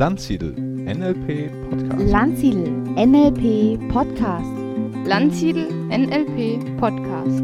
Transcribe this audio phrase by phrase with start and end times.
[0.00, 2.10] Landsiedel NLP Podcast.
[2.10, 4.50] Landsiedel NLP Podcast.
[5.04, 7.42] Landsiedel NLP Podcast.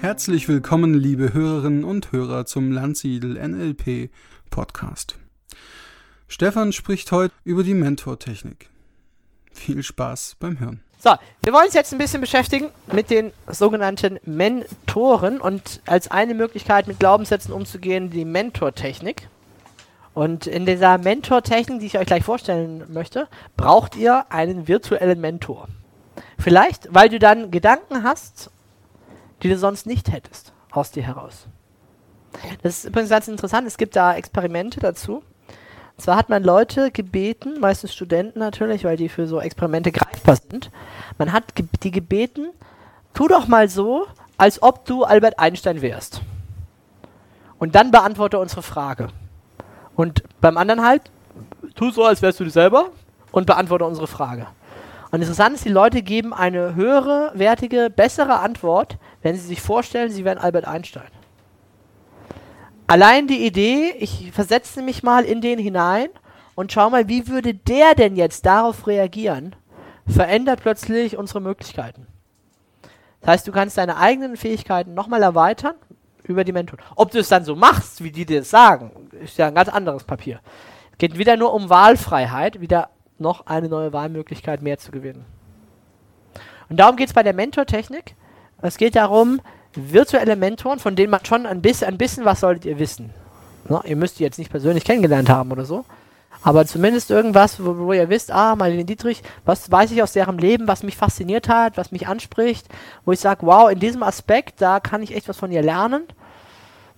[0.00, 4.08] Herzlich willkommen, liebe Hörerinnen und Hörer, zum Landsiedel NLP
[4.48, 5.18] Podcast.
[6.28, 8.71] Stefan spricht heute über die Mentortechnik.
[9.52, 10.82] Viel Spaß beim Hören.
[10.98, 11.10] So,
[11.42, 16.86] wir wollen uns jetzt ein bisschen beschäftigen mit den sogenannten Mentoren und als eine Möglichkeit
[16.86, 19.28] mit Glaubenssätzen umzugehen, die Mentortechnik.
[20.14, 25.68] Und in dieser Mentortechnik, die ich euch gleich vorstellen möchte, braucht ihr einen virtuellen Mentor.
[26.38, 28.50] Vielleicht, weil du dann Gedanken hast,
[29.42, 31.48] die du sonst nicht hättest, aus dir heraus.
[32.62, 35.22] Das ist übrigens ganz interessant, es gibt da Experimente dazu.
[35.96, 40.36] Und zwar hat man Leute gebeten, meistens Studenten natürlich, weil die für so Experimente greifbar
[40.36, 40.70] sind.
[41.18, 42.48] Man hat ge die gebeten,
[43.14, 44.06] tu doch mal so,
[44.38, 46.22] als ob du Albert Einstein wärst.
[47.58, 49.08] Und dann beantworte unsere Frage.
[49.94, 51.02] Und beim anderen halt,
[51.74, 52.90] tu so, als wärst du du selber
[53.30, 54.46] und beantworte unsere Frage.
[55.12, 60.10] Und interessant ist, die Leute geben eine höhere, wertige, bessere Antwort, wenn sie sich vorstellen,
[60.10, 61.10] sie wären Albert Einstein.
[62.92, 66.10] Allein die Idee, ich versetze mich mal in den hinein
[66.54, 69.56] und schau mal, wie würde der denn jetzt darauf reagieren,
[70.06, 72.06] verändert plötzlich unsere Möglichkeiten.
[73.22, 75.74] Das heißt, du kannst deine eigenen Fähigkeiten nochmal erweitern
[76.24, 76.84] über die Mentoren.
[76.94, 79.70] Ob du es dann so machst, wie die dir das sagen, ist ja ein ganz
[79.70, 80.40] anderes Papier.
[80.90, 85.24] Es geht wieder nur um Wahlfreiheit, wieder noch eine neue Wahlmöglichkeit mehr zu gewinnen.
[86.68, 88.16] Und darum geht es bei der Mentortechnik.
[88.60, 89.40] Es geht darum,
[89.74, 93.12] virtuelle Mentoren, von denen man schon ein bisschen, ein bisschen was solltet ihr wissen.
[93.68, 95.84] No, ihr müsst die jetzt nicht persönlich kennengelernt haben oder so.
[96.42, 100.38] Aber zumindest irgendwas, wo, wo ihr wisst, ah, Marlene Dietrich, was weiß ich aus deren
[100.38, 102.66] Leben, was mich fasziniert hat, was mich anspricht,
[103.04, 106.04] wo ich sage, wow, in diesem Aspekt, da kann ich echt was von ihr lernen.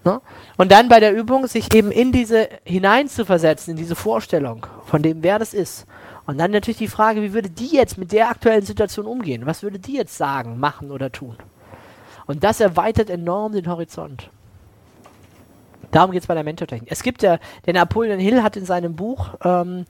[0.05, 0.21] No?
[0.57, 5.23] Und dann bei der Übung sich eben in diese hineinzuversetzen, in diese Vorstellung von dem,
[5.23, 5.87] wer das ist.
[6.27, 9.47] Und dann natürlich die Frage, wie würde die jetzt mit der aktuellen Situation umgehen?
[9.47, 11.37] Was würde die jetzt sagen, machen oder tun?
[12.27, 14.31] Und das erweitert enorm den Horizont.
[15.91, 16.91] Darum geht es bei der Mentortechnik.
[16.91, 19.85] Es gibt ja, der Napoleon Hill hat in seinem Buch ähm,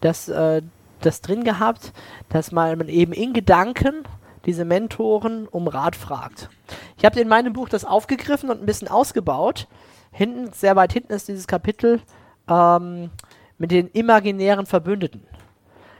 [0.00, 0.62] das, äh,
[1.00, 1.92] das drin gehabt,
[2.30, 4.04] dass man eben in Gedanken
[4.46, 6.48] diese Mentoren um Rat fragt.
[6.96, 9.68] Ich habe in meinem Buch das aufgegriffen und ein bisschen ausgebaut.
[10.12, 12.00] Hinten, sehr weit hinten ist dieses Kapitel
[12.48, 13.10] ähm,
[13.58, 15.26] mit den imaginären Verbündeten.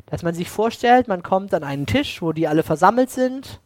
[0.06, 3.60] Dass man sich vorstellt, man kommt an einen Tisch, wo die alle versammelt sind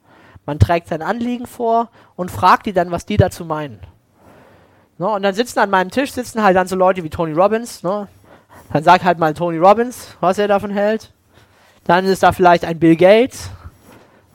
[0.46, 3.80] man trägt sein Anliegen vor und fragt die dann, was die dazu meinen.
[4.98, 7.82] No, und dann sitzen an meinem Tisch sitzen halt dann so Leute wie Tony Robbins.
[7.82, 8.06] No?
[8.72, 11.12] Dann sagt halt mal Tony Robbins, was er davon hält.
[11.84, 13.50] Dann ist da vielleicht ein Bill Gates.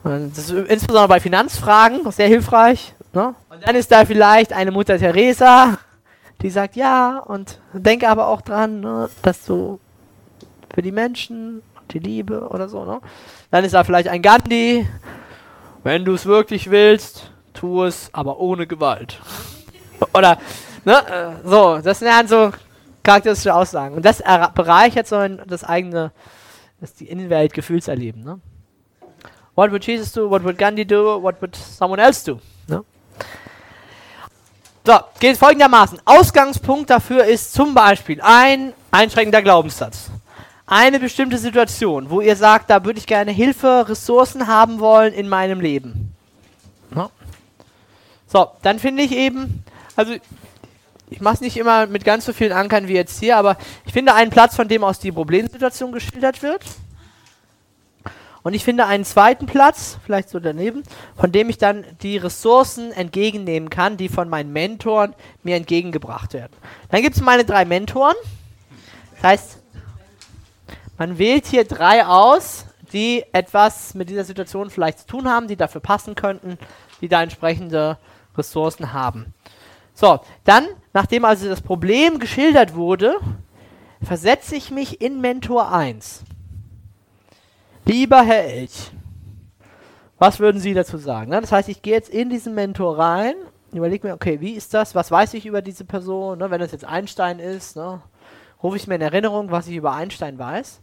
[0.02, 2.94] Das ist insbesondere bei Finanzfragen sehr hilfreich.
[3.12, 3.34] No?
[3.48, 5.78] Und dann ist da vielleicht eine Mutter Teresa,
[6.42, 9.80] die sagt ja und denke aber auch dran, ne, dass du
[10.72, 12.84] für die Menschen die Liebe oder so.
[12.84, 13.00] Ne?
[13.50, 14.86] Dann ist da vielleicht ein Gandhi,
[15.82, 19.18] wenn du es wirklich willst, tu es, aber ohne Gewalt.
[20.14, 20.38] Oder,
[20.84, 22.52] ne, äh, so, das sind ja so
[23.02, 23.94] charakteristische Aussagen.
[23.94, 24.22] Und das
[24.54, 26.12] bereichert so das eigene,
[26.80, 28.40] das die Innenwelt Gefühlserleben, ne?
[29.54, 30.30] What would Jesus do?
[30.30, 31.20] What would Gandhi do?
[31.22, 32.40] What would someone else do?
[32.66, 32.82] Ne?
[34.86, 36.00] So, geht folgendermaßen.
[36.06, 40.10] Ausgangspunkt dafür ist zum Beispiel ein einschränkender Glaubenssatz
[40.70, 45.28] eine bestimmte Situation, wo ihr sagt, da würde ich gerne Hilfe, Ressourcen haben wollen in
[45.28, 46.14] meinem Leben.
[46.94, 47.10] Ja.
[48.28, 49.64] So, dann finde ich eben,
[49.96, 50.14] also
[51.10, 53.92] ich mache es nicht immer mit ganz so vielen Ankern wie jetzt hier, aber ich
[53.92, 56.64] finde einen Platz, von dem aus die Problemsituation geschildert wird.
[58.44, 60.84] Und ich finde einen zweiten Platz, vielleicht so daneben,
[61.16, 66.52] von dem ich dann die Ressourcen entgegennehmen kann, die von meinen Mentoren mir entgegengebracht werden.
[66.90, 68.14] Dann gibt es meine drei Mentoren.
[69.16, 69.59] Das heißt,
[71.00, 75.56] man wählt hier drei aus, die etwas mit dieser Situation vielleicht zu tun haben, die
[75.56, 76.58] dafür passen könnten,
[77.00, 77.96] die da entsprechende
[78.36, 79.32] Ressourcen haben.
[79.94, 83.16] So, dann, nachdem also das Problem geschildert wurde,
[84.02, 86.22] versetze ich mich in Mentor 1.
[87.86, 88.92] Lieber Herr Elch,
[90.18, 91.30] was würden Sie dazu sagen?
[91.30, 93.36] Das heißt, ich gehe jetzt in diesen Mentor rein,
[93.72, 94.94] überlege mir, okay, wie ist das?
[94.94, 96.40] Was weiß ich über diese Person?
[96.40, 96.50] Ne?
[96.50, 98.02] Wenn das jetzt Einstein ist, ne?
[98.62, 100.82] rufe ich mir in Erinnerung, was ich über Einstein weiß.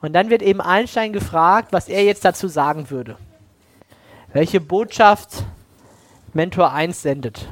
[0.00, 3.16] Und dann wird eben Einstein gefragt, was er jetzt dazu sagen würde.
[4.32, 5.44] Welche Botschaft
[6.32, 7.46] Mentor 1 sendet.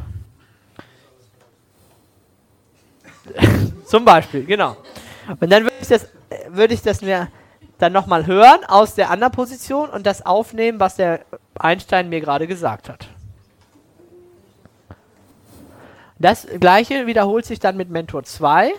[3.85, 4.77] Zum Beispiel, genau.
[5.41, 6.09] Und dann würde ich das,
[6.49, 7.29] würde ich das mir
[7.79, 11.21] dann nochmal hören aus der anderen Position und das aufnehmen, was der
[11.59, 13.09] Einstein mir gerade gesagt hat.
[16.19, 18.73] Das gleiche wiederholt sich dann mit Mentor 2.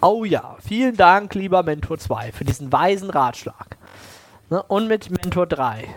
[0.00, 3.78] Oh ja, vielen Dank, lieber Mentor 2, für diesen weisen Ratschlag.
[4.50, 4.62] Ne?
[4.64, 5.88] Und mit Mentor 3.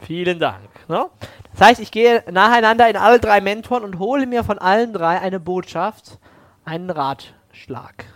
[0.00, 0.88] Vielen Dank.
[0.88, 1.06] Ne?
[1.52, 5.20] Das heißt, ich gehe nacheinander in alle drei Mentoren und hole mir von allen drei
[5.20, 6.18] eine Botschaft,
[6.64, 8.06] einen Ratschlag.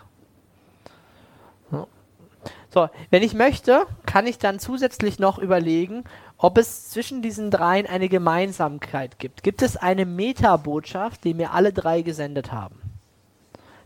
[2.74, 6.02] So, wenn ich möchte, kann ich dann zusätzlich noch überlegen,
[6.38, 9.44] ob es zwischen diesen dreien eine Gemeinsamkeit gibt.
[9.44, 12.80] Gibt es eine Metabotschaft, die mir alle drei gesendet haben?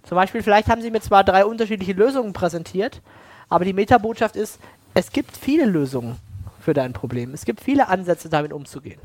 [0.05, 3.03] Zum Beispiel, vielleicht haben sie mir zwar drei unterschiedliche Lösungen präsentiert,
[3.51, 4.59] aber die Metabotschaft ist,
[4.95, 6.17] es gibt viele Lösungen
[6.59, 7.35] für dein Problem.
[7.35, 9.01] Es gibt viele Ansätze, damit umzugehen.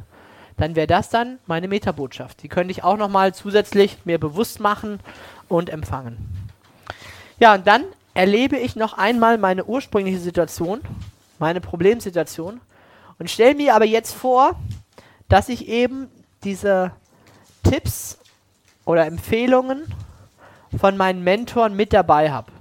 [0.55, 2.41] Dann wäre das dann meine Metabotschaft.
[2.41, 5.01] Die könnte ich auch nochmal zusätzlich mir bewusst machen
[5.49, 6.17] und empfangen.
[7.37, 10.81] Ja, und dann erlebe ich noch einmal meine ursprüngliche Situation,
[11.39, 12.61] meine Problemsituation
[13.19, 14.59] und stelle mir aber jetzt vor,
[15.29, 16.09] dass ich eben
[16.43, 16.91] diese
[17.63, 18.19] Tipps
[18.85, 19.83] oder Empfehlungen
[20.77, 22.51] von meinen Mentoren mit dabei habe.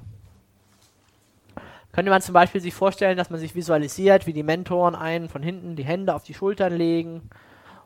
[1.92, 5.42] Könnte man zum Beispiel sich vorstellen, dass man sich visualisiert, wie die Mentoren einen von
[5.42, 7.28] hinten die Hände auf die Schultern legen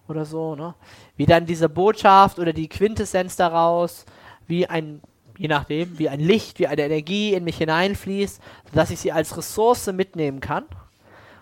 [0.07, 0.75] oder so, ne?
[1.17, 4.05] Wie dann diese Botschaft oder die Quintessenz daraus,
[4.47, 5.01] wie ein
[5.37, 8.41] je nachdem, wie ein Licht, wie eine Energie in mich hineinfließt,
[8.71, 10.65] sodass ich sie als Ressource mitnehmen kann.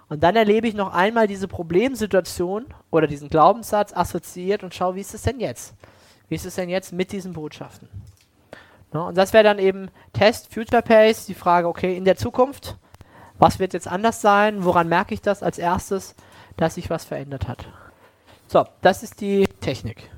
[0.08, 5.00] Und dann erlebe ich noch einmal diese Problemsituation oder diesen Glaubenssatz assoziiert und schaue, wie
[5.00, 5.74] ist es denn jetzt?
[6.28, 7.88] Wie ist es denn jetzt mit diesen Botschaften?
[8.92, 12.76] No, und das wäre dann eben Test, Future Pace, die Frage, okay, in der Zukunft,
[13.38, 14.64] was wird jetzt anders sein?
[14.64, 16.14] Woran merke ich das als erstes,
[16.56, 17.66] dass sich was verändert hat?
[18.46, 20.10] So, das ist die Technik.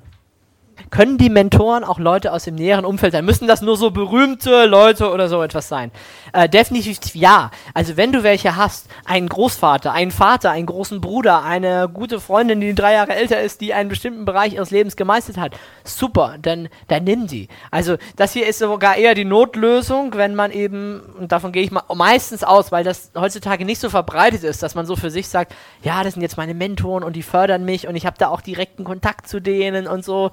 [0.90, 3.25] Können die Mentoren auch Leute aus dem näheren Umfeld sein?
[3.25, 5.90] Müssen das nur so berühmte Leute oder so etwas sein?
[6.32, 7.50] Äh, definitiv ja.
[7.75, 12.61] Also wenn du welche hast, einen Großvater, einen Vater, einen großen Bruder, eine gute Freundin,
[12.61, 16.69] die drei Jahre älter ist, die einen bestimmten Bereich ihres Lebens gemeistert hat, super, dann,
[16.88, 17.49] dann nimm die.
[17.70, 21.70] Also das hier ist sogar eher die Notlösung, wenn man eben, und davon gehe ich
[21.70, 25.28] mal meistens aus, weil das heutzutage nicht so verbreitet ist, dass man so für sich
[25.28, 28.28] sagt, ja, das sind jetzt meine Mentoren und die fördern mich und ich habe da
[28.28, 30.31] auch direkten Kontakt zu denen und so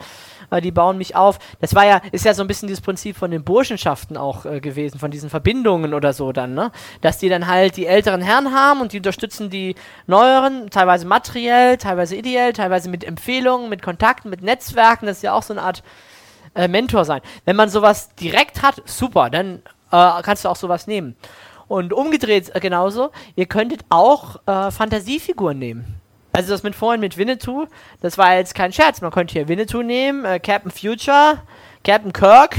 [0.50, 1.40] äh, die bauen mich auf.
[1.62, 4.60] Das war ja, ist ja so ein bisschen dieses Prinzip von den Burschenschaften auch äh,
[4.60, 6.72] gewesen, von diesen Verbindungen oder so dann, ne?
[7.02, 9.76] Dass die dann halt die älteren Herren haben und die unterstützen die
[10.08, 15.06] neueren, teilweise materiell, teilweise ideell, teilweise mit Empfehlungen, mit Kontakten, mit Netzwerken.
[15.06, 15.84] Das ist ja auch so eine Art
[16.56, 17.22] äh, Mentor sein.
[17.46, 21.16] Wenn man sowas direkt hat, super, dann äh, kannst du auch sowas nehmen.
[21.68, 26.03] Und umgedreht äh, genauso, ihr könntet auch äh, Fantasiefiguren nehmen.
[26.34, 27.68] Also das mit vorhin mit Winnetou,
[28.02, 29.02] das war jetzt kein Scherz.
[29.02, 31.44] Man könnte hier Winnetou nehmen, äh, Captain Future,
[31.84, 32.58] Captain Kirk.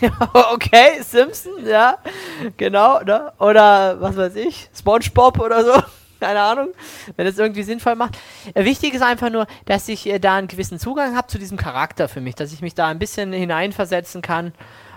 [0.52, 1.98] okay, Simpson, ja,
[2.56, 3.32] genau, ne?
[3.38, 5.82] Oder was weiß ich, SpongeBob oder so.
[6.20, 6.70] Keine Ahnung,
[7.14, 8.18] wenn das irgendwie sinnvoll macht.
[8.54, 11.56] Äh, wichtig ist einfach nur, dass ich äh, da einen gewissen Zugang habe zu diesem
[11.56, 14.52] Charakter für mich, dass ich mich da ein bisschen hineinversetzen kann.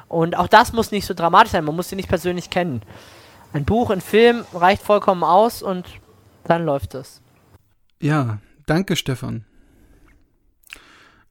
[0.08, 2.82] Und auch das muss nicht so dramatisch sein, man muss sie nicht persönlich kennen.
[3.54, 5.86] Ein Buch, ein Film reicht vollkommen aus und
[6.46, 7.22] dann läuft es.
[8.00, 9.46] Ja, danke Stefan.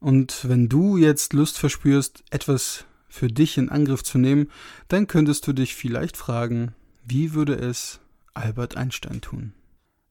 [0.01, 4.51] Und wenn du jetzt Lust verspürst, etwas für dich in Angriff zu nehmen,
[4.89, 8.01] dann könntest du dich vielleicht fragen, wie würde es
[8.35, 9.53] Albert Einstein tun?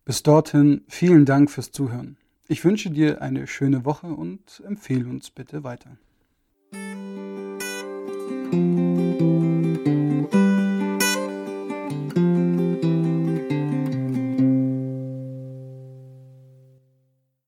[0.05, 2.17] Bis dorthin vielen Dank fürs Zuhören.
[2.47, 5.97] Ich wünsche dir eine schöne Woche und empfehle uns bitte weiter.